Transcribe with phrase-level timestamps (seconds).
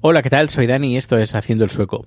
[0.00, 0.48] Hola, ¿qué tal?
[0.48, 2.06] Soy Dani y esto es Haciendo el Sueco.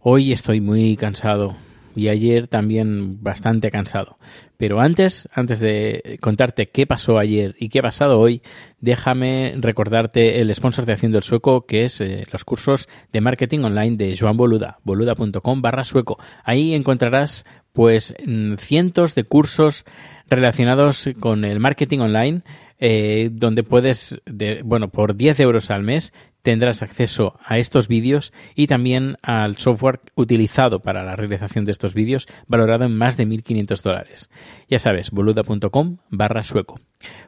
[0.00, 1.54] Hoy estoy muy cansado
[1.94, 4.16] y ayer también bastante cansado.
[4.56, 8.40] Pero antes, antes de contarte qué pasó ayer y qué ha pasado hoy,
[8.80, 13.64] déjame recordarte el sponsor de Haciendo el Sueco, que es eh, los cursos de marketing
[13.64, 16.18] online de Joan Boluda, boluda.com barra sueco.
[16.42, 19.84] Ahí encontrarás pues mm, cientos de cursos
[20.26, 22.42] relacionados con el marketing online,
[22.78, 28.32] eh, donde puedes, de, bueno, por 10 euros al mes tendrás acceso a estos vídeos
[28.54, 33.26] y también al software utilizado para la realización de estos vídeos, valorado en más de
[33.26, 34.30] 1.500 dólares.
[34.68, 36.80] Ya sabes, boluda.com barra sueco.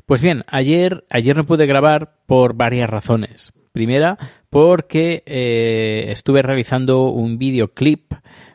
[0.06, 3.52] Pues bien, ayer, ayer no pude grabar por varias razones.
[3.72, 4.18] Primera,
[4.50, 8.12] porque eh, estuve realizando un videoclip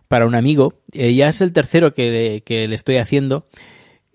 [0.07, 0.81] para un amigo.
[0.93, 3.45] Eh, ya es el tercero que que le estoy haciendo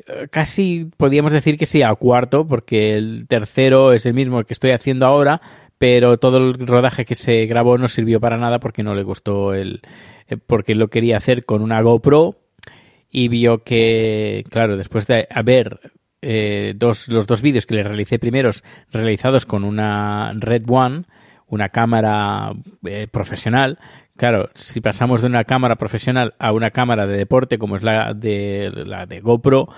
[0.07, 4.53] Eh, casi podríamos decir que sí a cuarto, porque el tercero es el mismo que
[4.53, 5.41] estoy haciendo ahora,
[5.83, 9.53] pero todo el rodaje que se grabó no sirvió para nada porque no le gustó
[9.53, 9.81] el.
[10.29, 12.37] eh, porque lo quería hacer con una GoPro
[13.11, 15.81] y vio que, claro, después de haber
[16.21, 18.63] eh, dos, los dos vídeos que le realicé primeros
[18.93, 21.03] realizados con una Red One,
[21.49, 22.53] una cámara
[22.85, 23.81] eh, profesional,
[24.17, 28.15] claro, si pasamos de una cámara profesional a una cámara de deporte como es la
[28.15, 29.69] de, la de GoPro,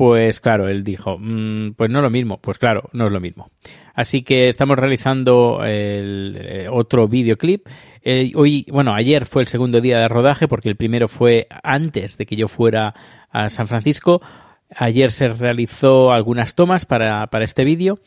[0.00, 3.20] pues claro, él dijo, "Mm, pues no es lo mismo, pues claro, no es lo
[3.20, 3.50] mismo.
[3.92, 7.66] Así que estamos realizando el, eh, otro videoclip.
[8.00, 12.16] Eh, hoy, bueno, ayer fue el segundo día de rodaje porque el primero fue antes
[12.16, 12.94] de que yo fuera
[13.28, 14.22] a San Francisco.
[14.74, 17.98] Ayer se realizó algunas tomas para, para este vídeo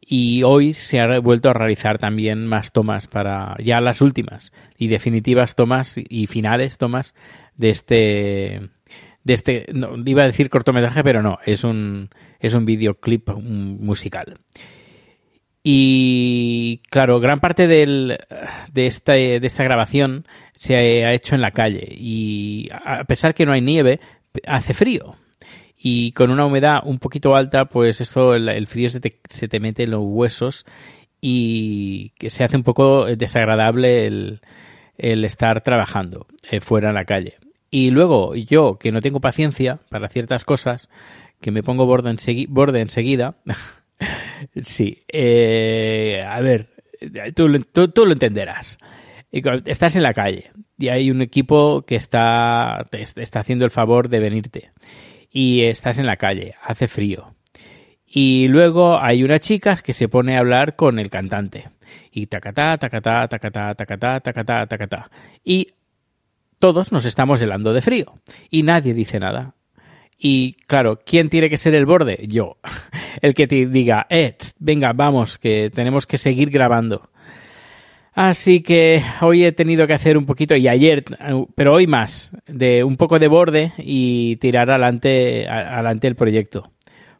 [0.00, 4.88] y hoy se ha vuelto a realizar también más tomas para ya las últimas y
[4.88, 7.14] definitivas tomas y finales tomas
[7.56, 8.70] de este
[9.26, 14.38] de este no, iba a decir cortometraje pero no es un es un videoclip musical
[15.64, 18.18] y claro gran parte del,
[18.72, 23.44] de esta de esta grabación se ha hecho en la calle y a pesar que
[23.44, 23.98] no hay nieve
[24.46, 25.16] hace frío
[25.76, 29.60] y con una humedad un poquito alta, pues el, el frío se te, se te,
[29.60, 30.64] mete en los huesos
[31.20, 34.40] y que se hace un poco desagradable el,
[34.96, 37.36] el estar trabajando eh, fuera en la calle.
[37.70, 40.88] Y luego yo, que no tengo paciencia para ciertas cosas,
[41.40, 43.36] que me pongo borde, ensegui borde enseguida,
[44.62, 46.70] sí, eh, a ver,
[47.34, 48.78] tú, tú, tú lo entenderás.
[49.66, 54.08] Estás en la calle y hay un equipo que está, te está haciendo el favor
[54.08, 54.70] de venirte
[55.30, 57.34] y estás en la calle, hace frío.
[58.06, 61.64] Y luego hay una chica que se pone a hablar con el cantante.
[62.10, 65.10] Y tacatá, tacatá, tacatá, tacatá, tacatá, tacatá.
[65.44, 65.74] Y
[66.58, 68.14] todos nos estamos helando de frío.
[68.50, 69.54] Y nadie dice nada.
[70.18, 72.24] Y claro, ¿quién tiene que ser el borde?
[72.26, 72.56] Yo.
[73.22, 77.10] El que te diga, eh, venga, vamos, que tenemos que seguir grabando.
[78.16, 81.04] Así que hoy he tenido que hacer un poquito, y ayer,
[81.54, 86.72] pero hoy más, de un poco de borde y tirar adelante, adelante el proyecto.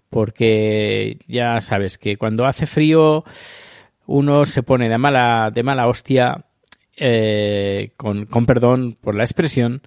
[0.09, 3.25] Porque ya sabes que cuando hace frío
[4.07, 6.46] uno se pone de mala, de mala hostia,
[6.97, 9.83] eh, con, con, perdón por la expresión,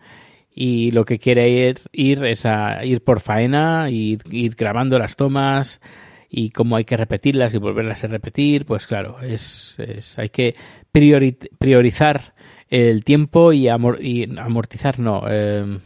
[0.54, 5.16] y lo que quiere ir, ir es a ir por faena, ir, ir grabando las
[5.16, 5.82] tomas,
[6.30, 10.56] y cómo hay que repetirlas y volverlas a repetir, pues claro, es, es hay que
[10.92, 12.34] priori priorizar
[12.70, 15.80] el tiempo y, amor y amortizar, no, eh,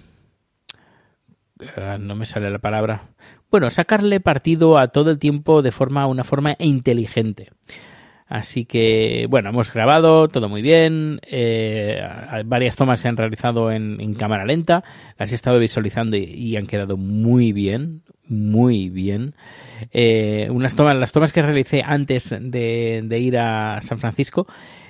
[1.99, 3.09] no me sale la palabra.
[3.49, 7.51] Bueno, sacarle partido a todo el tiempo de forma, una forma inteligente.
[8.33, 11.19] Así que, bueno, hemos grabado, todo muy bien.
[11.21, 12.01] eh,
[12.47, 14.83] varias tomas se han realizado en, cámara lenta.
[15.19, 19.35] Las he estado visualizando y, han quedado muy bien, muy bien.
[19.91, 24.47] Eh, unas tomas, las tomas que realicé antes de, de ir a San Francisco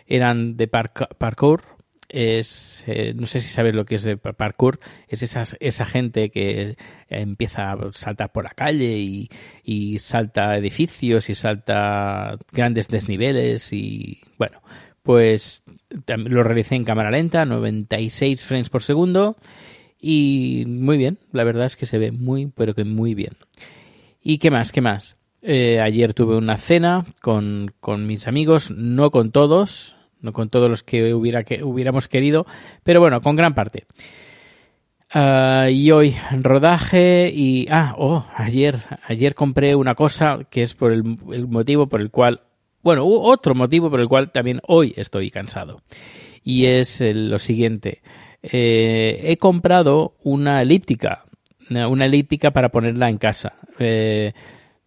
[0.07, 1.72] eran de park- parkour.
[2.09, 4.79] Es, eh, no sé si sabes lo que es el pa- parkour.
[5.07, 6.77] Es esa, esa gente que
[7.09, 9.29] empieza a saltar por la calle y,
[9.63, 14.61] y salta edificios y salta grandes desniveles y bueno,
[15.01, 15.63] pues
[16.07, 19.35] lo realicé en cámara lenta, 96 frames por segundo
[19.99, 23.33] y muy bien, la verdad es que se ve muy, pero que muy bien.
[24.21, 24.71] ¿Y qué más?
[24.71, 25.17] ¿Qué más?
[25.41, 30.69] Eh, ayer tuve una cena con, con mis amigos, no con todos, no con todos
[30.69, 32.47] los que, hubiera que hubiéramos querido,
[32.81, 33.85] pero bueno, con gran parte.
[35.11, 40.91] Ah, y hoy rodaje y ah oh ayer ayer compré una cosa que es por
[40.91, 42.41] el, motivo por el cual
[42.81, 45.81] bueno otro motivo por el cual también hoy estoy cansado.
[46.43, 48.01] Y es lo siguiente.
[48.41, 51.25] Eh, he comprado una elíptica
[51.69, 53.53] una elíptica para ponerla en casa.
[53.79, 54.33] Eh,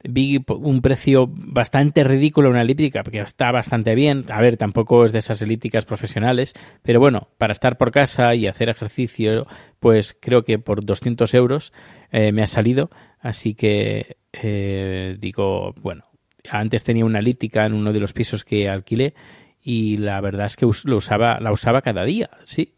[0.05, 4.25] vi un precio bastante ridículo una elíptica, porque está bastante bien.
[4.31, 8.47] A ver, tampoco es de esas elípticas profesionales, pero bueno, para estar por casa y
[8.47, 9.47] hacer ejercicio,
[9.81, 11.73] pues creo que por 200 euros
[12.11, 12.91] eh, me ha salido.
[13.21, 16.05] Así que eh, digo, bueno,
[16.51, 19.15] antes tenía una elíptica en uno de los pisos que alquilé
[19.61, 22.75] y la verdad es que lo usaba, la usaba cada día, sí.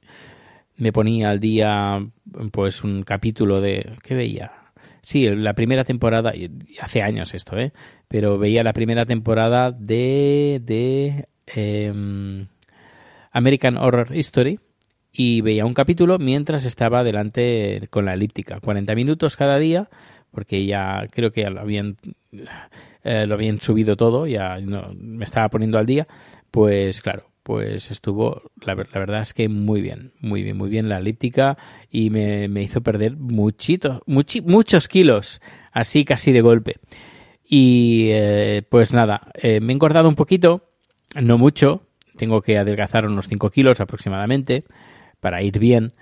[0.76, 2.00] Me ponía al día
[2.52, 3.96] pues un capítulo de...
[4.02, 4.57] ¿Qué veía?
[5.08, 6.34] Sí, la primera temporada,
[6.82, 7.72] hace años esto, ¿eh?
[8.08, 12.46] Pero veía la primera temporada de, de em,
[13.32, 14.60] American Horror History
[15.10, 18.60] y veía un capítulo mientras estaba delante con la elíptica.
[18.60, 19.88] 40 minutos cada día,
[20.31, 21.96] porque ya creo que ya lo habían,
[23.02, 24.58] eh, subido todo, ya
[24.94, 26.06] me estaba poniendo al día.
[26.50, 30.68] Pues claro, pues estuvo, la, ver- la verdad es que muy bien, muy bien, muy
[30.68, 31.56] bien la elíptica
[31.90, 35.40] y me, me hizo perder muchito, muchi- muchos kilos,
[35.72, 36.76] así casi de golpe.
[37.42, 40.68] Y eh, pues nada, eh, me he engordado un poquito,
[41.18, 41.80] no mucho,
[42.18, 44.64] tengo que adelgazar unos 5 kilos aproximadamente
[45.18, 45.94] para ir bien.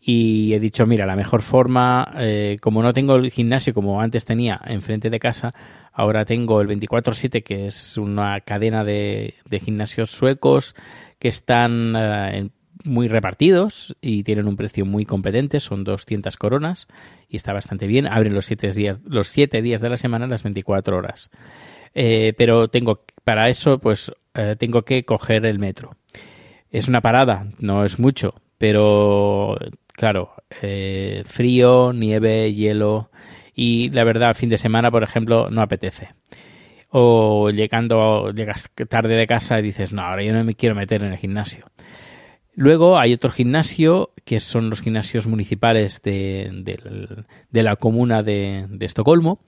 [0.00, 4.24] Y he dicho, mira, la mejor forma, eh, como no tengo el gimnasio como antes
[4.24, 5.54] tenía enfrente de casa,
[5.94, 10.74] ahora tengo el 24-7, que es una cadena de, de gimnasios suecos
[11.20, 12.50] que están eh,
[12.82, 16.88] muy repartidos y tienen un precio muy competente, son 200 coronas
[17.28, 18.08] y está bastante bien.
[18.08, 21.30] Abren los 7 días, los siete días de la semana, las 24 horas.
[21.94, 25.96] Eh, pero tengo, para eso, pues eh, tengo que coger el metro.
[26.70, 29.56] Es una parada, no es mucho, pero
[29.92, 30.34] claro,
[31.24, 33.10] frío, nieve, hielo
[33.54, 36.08] y la verdad, fin de semana, por ejemplo, no apetece.
[36.90, 41.02] O llegando, llegas tarde de casa y dices, no, ahora yo no me quiero meter
[41.02, 41.66] en el gimnasio.
[42.54, 48.66] Luego hay otro gimnasio que son los gimnasios municipales de, del- de la comuna de,
[48.68, 49.40] de Estocolmo,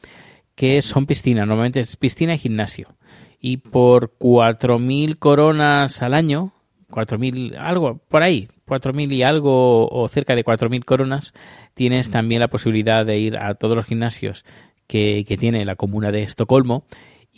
[0.57, 2.97] que son piscina, normalmente es piscina y gimnasio.
[3.39, 6.53] Y por 4.000 coronas al año,
[6.97, 11.35] 4.000, algo, por ahí, 4.000 y algo o cerca de 4.000 coronas,
[11.75, 14.47] tienes también la posibilidad de ir a todos los gimnasios
[14.87, 16.85] que, tiene la comuna de Estocolmo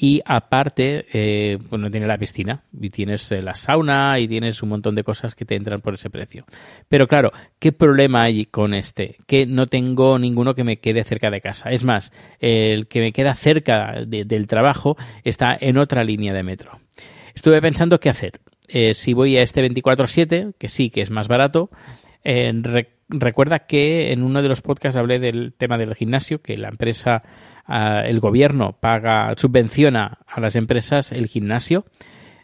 [0.00, 4.68] y aparte, eh, bueno, tiene la piscina y tienes eh, la sauna y tienes un
[4.68, 6.44] montón de cosas que te entran por ese precio.
[6.88, 9.16] Pero claro, ¿qué problema hay con este?
[9.26, 11.70] Que no tengo ninguno que me quede cerca de casa.
[11.72, 16.44] Es más, el que me queda cerca de- del trabajo está en otra línea de
[16.44, 16.78] metro.
[17.34, 18.40] Estuve pensando qué hacer.
[18.68, 21.70] Eh, si voy a este 24-7, que sí que es más barato,
[22.24, 26.56] eh, re- recuerda que en uno de los podcasts hablé del tema del gimnasio, que
[26.58, 27.22] la empresa,
[27.66, 31.86] ah, el gobierno paga, subvenciona a las empresas el gimnasio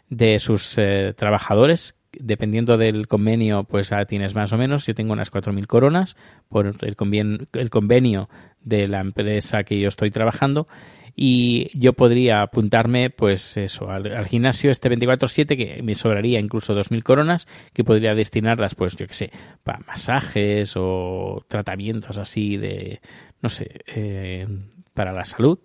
[0.09, 1.95] de sus eh, trabajadores.
[2.17, 4.85] Dependiendo del convenio, pues ah, tienes más o menos.
[4.87, 6.15] Yo tengo unas 4.000 coronas
[6.47, 8.29] por el, convien- el convenio
[8.61, 10.67] de la empresa que yo estoy trabajando
[11.15, 16.73] y yo podría apuntarme pues eso al, al gimnasio este 24/7 que me sobraría incluso
[16.73, 19.31] 2.000 coronas que podría destinarlas pues yo que sé
[19.63, 22.99] para masajes o tratamientos así de
[23.41, 24.47] no sé eh,
[24.95, 25.59] para la salud.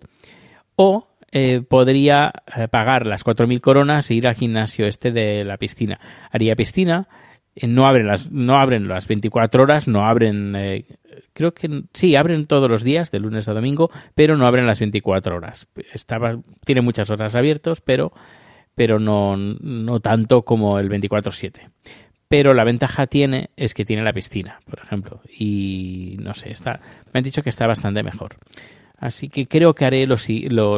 [0.75, 5.57] O eh, podría eh, pagar las 4.000 coronas e ir al gimnasio este de la
[5.57, 5.99] piscina.
[6.29, 7.07] Haría piscina
[7.63, 10.85] no abren las no abren las 24 horas no abren eh,
[11.33, 14.79] creo que sí abren todos los días de lunes a domingo pero no abren las
[14.79, 15.67] 24 horas.
[15.93, 18.13] Estaba tiene muchas horas abiertos pero
[18.75, 21.69] pero no no tanto como el 24/7
[22.27, 26.79] pero la ventaja tiene es que tiene la piscina por ejemplo y no sé está
[27.13, 28.37] me han dicho que está bastante mejor
[29.01, 30.15] Así que creo que haré lo,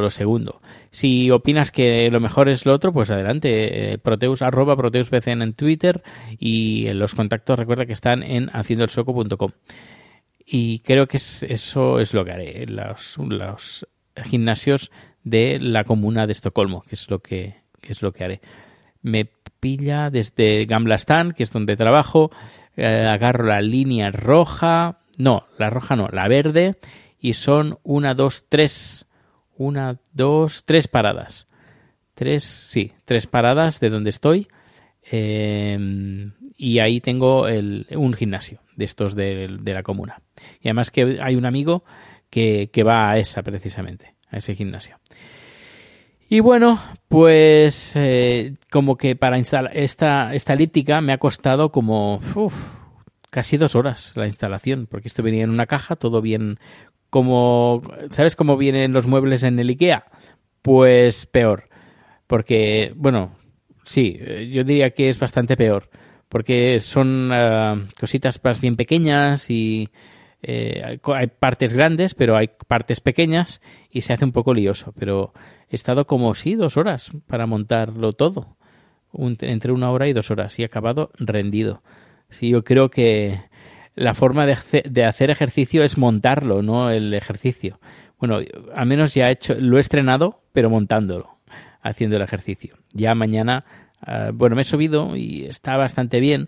[0.01, 0.61] lo, segundo.
[0.91, 3.91] Si opinas que lo mejor es lo otro, pues adelante.
[3.93, 6.01] Eh, Proteus, arroba ProteusBCN en Twitter
[6.39, 9.51] y los contactos recuerda que están en haciendoelsueco.com.
[10.45, 12.65] Y creo que es- eso es lo que haré.
[12.65, 13.85] Los, los
[14.23, 14.89] gimnasios
[15.25, 17.55] de la comuna de Estocolmo, que es lo que,
[17.87, 18.41] es lo que haré.
[19.01, 19.25] Me
[19.59, 22.31] pilla desde Gamla Stan, que es donde trabajo,
[22.77, 26.75] eh, agarro la línea roja, no, la roja no, la verde,
[27.23, 29.07] y son una, dos, tres,
[29.55, 31.47] una, dos, tres paradas.
[32.15, 34.47] Tres, sí, tres paradas de donde estoy.
[35.09, 35.77] eh,
[36.57, 40.21] y ahí tengo el- un gimnasio de estos de, de la comuna.
[40.61, 41.83] Y además que hay un amigo
[42.29, 44.99] que, que va a esa precisamente, a ese gimnasio.
[46.29, 52.19] Y bueno, pues eh, como que para instalar esta, esta elíptica me ha costado como
[53.29, 56.59] casi dos horas la instalación, porque esto venía en una caja, todo bien
[57.13, 57.83] como...
[58.09, 60.05] ¿Sabes cómo vienen los muebles en el IKEA?
[60.63, 61.65] Pues peor,
[62.25, 63.35] porque, bueno,
[63.83, 65.91] sí, eh, yo diría que es bastante peor,
[66.27, 69.89] porque son ah, cositas más bien pequeñas y
[70.41, 75.33] eh, hay partes grandes, pero hay partes pequeñas y se hace un poco lioso, pero
[75.69, 78.57] he estado como, sí, dos horas para montarlo todo,
[79.13, 81.83] entre una hora y dos horas y he acabado rendido.
[82.31, 83.39] Sí, yo creo que
[83.95, 84.57] la forma de,
[84.89, 87.79] de hacer ejercicio es montarlo, no el ejercicio.
[88.19, 88.39] Bueno,
[88.73, 91.37] al menos ya he hecho, lo he estrenado, pero montándolo,
[91.81, 92.77] haciendo el ejercicio.
[92.93, 93.65] Ya mañana,
[94.01, 96.47] ah, bueno, me he subido y está bastante bien.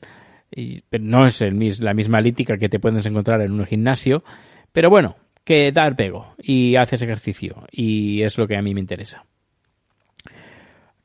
[0.52, 4.24] Y, pero no es el la misma lítica que te puedes encontrar en un gimnasio,
[4.72, 8.80] pero bueno, que dar pego y haces ejercicio y es lo que a mí me
[8.80, 9.26] interesa.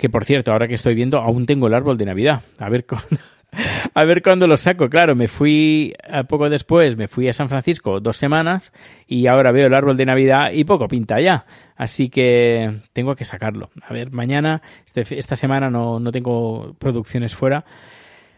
[0.01, 2.41] Que por cierto, ahora que estoy viendo, aún tengo el árbol de Navidad.
[2.59, 3.07] A ver cuándo,
[3.95, 4.89] a ver lo saco.
[4.89, 5.93] Claro, me fui
[6.27, 8.73] poco después, me fui a San Francisco dos semanas
[9.07, 11.45] y ahora veo el árbol de Navidad y poco pinta ya.
[11.77, 13.69] Así que tengo que sacarlo.
[13.87, 17.67] A ver, mañana, este- esta semana no, no tengo producciones fuera.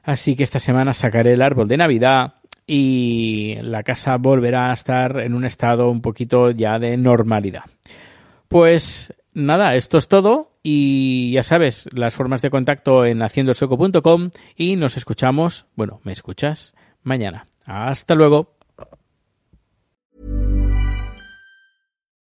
[0.02, 2.34] Así que esta semana sacaré el árbol de Navidad
[2.66, 7.62] y la casa volverá a estar en un estado un poquito ya de normalidad.
[8.48, 14.76] Pues nada, esto es todo y ya sabes, las formas de contacto en haciendoelsoco.com y
[14.76, 17.48] nos escuchamos, bueno, me escuchas mañana.
[17.64, 18.61] Hasta luego.